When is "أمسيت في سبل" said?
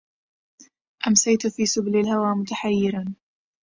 1.07-1.99